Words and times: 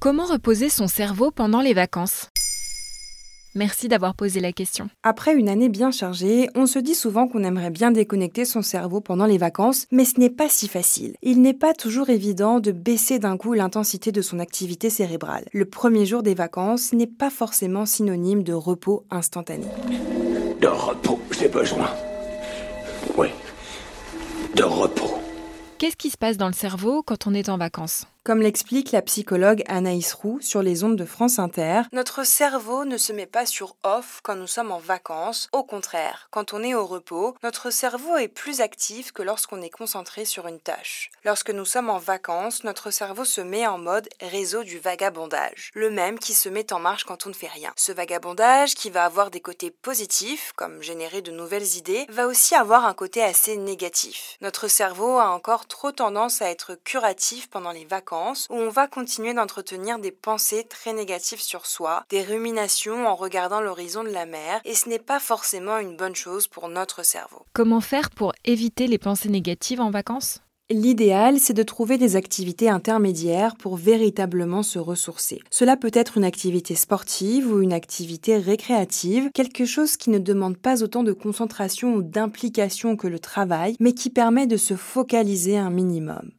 Comment 0.00 0.26
reposer 0.26 0.68
son 0.68 0.86
cerveau 0.86 1.32
pendant 1.32 1.60
les 1.60 1.74
vacances? 1.74 2.28
Merci 3.56 3.88
d'avoir 3.88 4.14
posé 4.14 4.38
la 4.38 4.52
question. 4.52 4.88
Après 5.02 5.34
une 5.34 5.48
année 5.48 5.68
bien 5.68 5.90
chargée, 5.90 6.48
on 6.54 6.66
se 6.66 6.78
dit 6.78 6.94
souvent 6.94 7.26
qu'on 7.26 7.42
aimerait 7.42 7.72
bien 7.72 7.90
déconnecter 7.90 8.44
son 8.44 8.62
cerveau 8.62 9.00
pendant 9.00 9.26
les 9.26 9.38
vacances, 9.38 9.86
mais 9.90 10.04
ce 10.04 10.20
n'est 10.20 10.30
pas 10.30 10.48
si 10.48 10.68
facile. 10.68 11.16
Il 11.20 11.42
n'est 11.42 11.52
pas 11.52 11.74
toujours 11.74 12.10
évident 12.10 12.60
de 12.60 12.70
baisser 12.70 13.18
d'un 13.18 13.36
coup 13.36 13.54
l'intensité 13.54 14.12
de 14.12 14.22
son 14.22 14.38
activité 14.38 14.88
cérébrale. 14.88 15.46
Le 15.52 15.64
premier 15.64 16.06
jour 16.06 16.22
des 16.22 16.34
vacances 16.34 16.92
n'est 16.92 17.08
pas 17.08 17.30
forcément 17.30 17.84
synonyme 17.84 18.44
de 18.44 18.52
repos 18.52 19.04
instantané. 19.10 19.66
De 20.60 20.68
repos, 20.68 21.18
j'ai 21.36 21.48
besoin. 21.48 21.90
Oui, 23.16 23.30
de 24.54 24.62
repos. 24.62 25.18
Qu'est-ce 25.78 25.96
qui 25.96 26.10
se 26.10 26.18
passe 26.18 26.36
dans 26.36 26.46
le 26.46 26.52
cerveau 26.52 27.02
quand 27.02 27.26
on 27.26 27.34
est 27.34 27.48
en 27.48 27.58
vacances? 27.58 28.06
Comme 28.24 28.42
l'explique 28.42 28.92
la 28.92 29.00
psychologue 29.00 29.62
Anaïs 29.68 30.12
Roux 30.12 30.38
sur 30.42 30.60
les 30.60 30.84
ondes 30.84 30.96
de 30.96 31.06
France 31.06 31.38
Inter, 31.38 31.82
notre 31.92 32.24
cerveau 32.24 32.84
ne 32.84 32.98
se 32.98 33.14
met 33.14 33.24
pas 33.24 33.46
sur 33.46 33.76
off 33.84 34.20
quand 34.22 34.36
nous 34.36 34.46
sommes 34.46 34.70
en 34.70 34.78
vacances. 34.78 35.48
Au 35.52 35.64
contraire, 35.64 36.28
quand 36.30 36.52
on 36.52 36.62
est 36.62 36.74
au 36.74 36.84
repos, 36.84 37.34
notre 37.42 37.70
cerveau 37.70 38.18
est 38.18 38.28
plus 38.28 38.60
actif 38.60 39.12
que 39.12 39.22
lorsqu'on 39.22 39.62
est 39.62 39.70
concentré 39.70 40.26
sur 40.26 40.46
une 40.46 40.60
tâche. 40.60 41.10
Lorsque 41.24 41.50
nous 41.50 41.64
sommes 41.64 41.88
en 41.88 41.96
vacances, 41.96 42.64
notre 42.64 42.90
cerveau 42.90 43.24
se 43.24 43.40
met 43.40 43.66
en 43.66 43.78
mode 43.78 44.10
réseau 44.20 44.62
du 44.62 44.78
vagabondage, 44.78 45.70
le 45.72 45.88
même 45.88 46.18
qui 46.18 46.34
se 46.34 46.50
met 46.50 46.70
en 46.74 46.80
marche 46.80 47.04
quand 47.04 47.24
on 47.24 47.30
ne 47.30 47.34
fait 47.34 47.48
rien. 47.48 47.72
Ce 47.76 47.92
vagabondage, 47.92 48.74
qui 48.74 48.90
va 48.90 49.06
avoir 49.06 49.30
des 49.30 49.40
côtés 49.40 49.70
positifs, 49.70 50.52
comme 50.54 50.82
générer 50.82 51.22
de 51.22 51.32
nouvelles 51.32 51.76
idées, 51.76 52.04
va 52.10 52.26
aussi 52.26 52.54
avoir 52.54 52.84
un 52.84 52.94
côté 52.94 53.22
assez 53.22 53.56
négatif. 53.56 54.36
Notre 54.42 54.68
cerveau 54.68 55.18
a 55.18 55.30
encore 55.30 55.66
trop 55.66 55.92
tendance 55.92 56.42
à 56.42 56.50
être 56.50 56.74
curatif 56.84 57.48
pendant 57.48 57.72
les 57.72 57.86
vacances 57.86 58.17
où 58.50 58.54
on 58.54 58.68
va 58.68 58.86
continuer 58.86 59.34
d'entretenir 59.34 59.98
des 59.98 60.10
pensées 60.10 60.64
très 60.68 60.92
négatives 60.92 61.40
sur 61.40 61.66
soi, 61.66 62.04
des 62.10 62.22
ruminations 62.22 63.06
en 63.06 63.14
regardant 63.14 63.60
l'horizon 63.60 64.02
de 64.02 64.08
la 64.08 64.26
mer, 64.26 64.60
et 64.64 64.74
ce 64.74 64.88
n'est 64.88 64.98
pas 64.98 65.20
forcément 65.20 65.78
une 65.78 65.96
bonne 65.96 66.16
chose 66.16 66.48
pour 66.48 66.68
notre 66.68 67.04
cerveau. 67.04 67.44
Comment 67.52 67.80
faire 67.80 68.10
pour 68.10 68.32
éviter 68.44 68.86
les 68.86 68.98
pensées 68.98 69.28
négatives 69.28 69.80
en 69.80 69.90
vacances? 69.90 70.40
L'idéal, 70.70 71.38
c'est 71.38 71.54
de 71.54 71.62
trouver 71.62 71.96
des 71.96 72.14
activités 72.14 72.68
intermédiaires 72.68 73.56
pour 73.56 73.76
véritablement 73.76 74.62
se 74.62 74.78
ressourcer. 74.78 75.40
Cela 75.50 75.78
peut 75.78 75.90
être 75.94 76.18
une 76.18 76.24
activité 76.24 76.74
sportive 76.74 77.50
ou 77.50 77.62
une 77.62 77.72
activité 77.72 78.36
récréative, 78.36 79.30
quelque 79.32 79.64
chose 79.64 79.96
qui 79.96 80.10
ne 80.10 80.18
demande 80.18 80.58
pas 80.58 80.82
autant 80.82 81.02
de 81.02 81.14
concentration 81.14 81.94
ou 81.94 82.02
d'implication 82.02 82.96
que 82.96 83.06
le 83.06 83.18
travail, 83.18 83.76
mais 83.80 83.94
qui 83.94 84.10
permet 84.10 84.46
de 84.46 84.58
se 84.58 84.76
focaliser 84.76 85.56
un 85.56 85.70
minimum. 85.70 86.32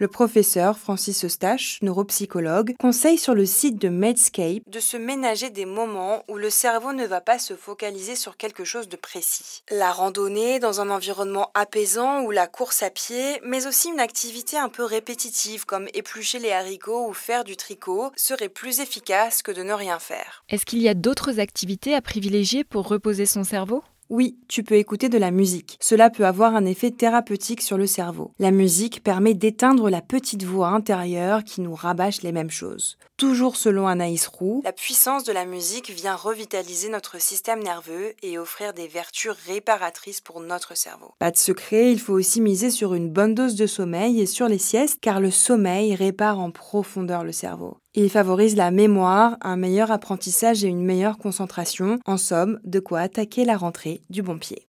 Le 0.00 0.06
professeur 0.06 0.78
Francis 0.78 1.24
Eustache, 1.24 1.80
neuropsychologue, 1.82 2.76
conseille 2.78 3.18
sur 3.18 3.34
le 3.34 3.44
site 3.44 3.82
de 3.82 3.88
Medscape 3.88 4.62
de 4.68 4.78
se 4.78 4.96
ménager 4.96 5.50
des 5.50 5.64
moments 5.64 6.22
où 6.28 6.36
le 6.36 6.50
cerveau 6.50 6.92
ne 6.92 7.04
va 7.04 7.20
pas 7.20 7.40
se 7.40 7.54
focaliser 7.54 8.14
sur 8.14 8.36
quelque 8.36 8.62
chose 8.62 8.88
de 8.88 8.94
précis. 8.94 9.64
La 9.72 9.90
randonnée 9.90 10.60
dans 10.60 10.80
un 10.80 10.90
environnement 10.90 11.50
apaisant 11.54 12.22
ou 12.22 12.30
la 12.30 12.46
course 12.46 12.84
à 12.84 12.90
pied, 12.90 13.40
mais 13.42 13.66
aussi 13.66 13.88
une 13.88 13.98
activité 13.98 14.56
un 14.56 14.68
peu 14.68 14.84
répétitive 14.84 15.66
comme 15.66 15.88
éplucher 15.94 16.38
les 16.38 16.52
haricots 16.52 17.08
ou 17.08 17.12
faire 17.12 17.42
du 17.42 17.56
tricot 17.56 18.12
serait 18.14 18.48
plus 18.48 18.78
efficace 18.78 19.42
que 19.42 19.50
de 19.50 19.64
ne 19.64 19.72
rien 19.72 19.98
faire. 19.98 20.44
Est-ce 20.48 20.64
qu'il 20.64 20.80
y 20.80 20.88
a 20.88 20.94
d'autres 20.94 21.40
activités 21.40 21.96
à 21.96 22.02
privilégier 22.02 22.62
pour 22.62 22.86
reposer 22.86 23.26
son 23.26 23.42
cerveau? 23.42 23.82
Oui, 24.10 24.38
tu 24.48 24.62
peux 24.62 24.76
écouter 24.76 25.08
de 25.08 25.18
la 25.18 25.30
musique. 25.30 25.76
Cela 25.80 26.08
peut 26.08 26.24
avoir 26.24 26.54
un 26.54 26.64
effet 26.64 26.90
thérapeutique 26.90 27.60
sur 27.60 27.76
le 27.76 27.86
cerveau. 27.86 28.32
La 28.38 28.50
musique 28.50 29.02
permet 29.02 29.34
d'éteindre 29.34 29.90
la 29.90 30.00
petite 30.00 30.44
voix 30.44 30.68
intérieure 30.68 31.44
qui 31.44 31.60
nous 31.60 31.74
rabâche 31.74 32.22
les 32.22 32.32
mêmes 32.32 32.50
choses. 32.50 32.96
Toujours 33.18 33.56
selon 33.56 33.86
Anaïs 33.86 34.26
Roux, 34.28 34.62
la 34.64 34.72
puissance 34.72 35.24
de 35.24 35.32
la 35.32 35.44
musique 35.44 35.90
vient 35.90 36.14
revitaliser 36.14 36.88
notre 36.88 37.20
système 37.20 37.62
nerveux 37.62 38.14
et 38.22 38.38
offrir 38.38 38.72
des 38.72 38.86
vertus 38.86 39.32
réparatrices 39.46 40.20
pour 40.20 40.40
notre 40.40 40.76
cerveau. 40.76 41.12
Pas 41.18 41.32
de 41.32 41.36
secret, 41.36 41.92
il 41.92 41.98
faut 41.98 42.14
aussi 42.14 42.40
miser 42.40 42.70
sur 42.70 42.94
une 42.94 43.10
bonne 43.10 43.34
dose 43.34 43.56
de 43.56 43.66
sommeil 43.66 44.20
et 44.20 44.26
sur 44.26 44.48
les 44.48 44.58
siestes 44.58 44.98
car 45.00 45.20
le 45.20 45.32
sommeil 45.32 45.94
répare 45.94 46.38
en 46.38 46.50
profondeur 46.50 47.24
le 47.24 47.32
cerveau. 47.32 47.78
Il 47.94 48.10
favorise 48.10 48.54
la 48.54 48.70
mémoire, 48.70 49.36
un 49.40 49.56
meilleur 49.56 49.90
apprentissage 49.90 50.64
et 50.64 50.68
une 50.68 50.84
meilleure 50.84 51.18
concentration. 51.18 51.98
En 52.06 52.16
somme, 52.16 52.60
de 52.62 52.78
quoi 52.78 53.00
attaquer 53.00 53.44
la 53.44 53.56
rentrée 53.56 53.97
du 54.10 54.22
bon 54.22 54.38
pied. 54.38 54.68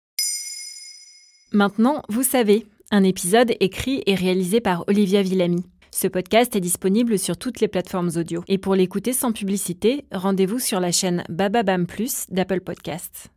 Maintenant, 1.53 2.03
vous 2.09 2.23
savez, 2.23 2.67
un 2.91 3.05
épisode 3.05 3.55
écrit 3.61 4.03
et 4.07 4.15
réalisé 4.15 4.61
par 4.61 4.85
Olivia 4.89 5.23
Villamy. 5.23 5.65
Ce 5.91 6.07
podcast 6.07 6.55
est 6.55 6.61
disponible 6.61 7.19
sur 7.19 7.37
toutes 7.37 7.61
les 7.61 7.69
plateformes 7.69 8.11
audio. 8.17 8.45
Et 8.49 8.59
pour 8.59 8.75
l'écouter 8.75 9.13
sans 9.13 9.33
publicité, 9.33 10.05
rendez-vous 10.13 10.59
sur 10.59 10.81
la 10.81 10.93
chaîne 10.93 11.25
Bababam 11.29 11.87
Plus 11.87 12.27
d'Apple 12.29 12.61
Podcasts. 12.61 13.31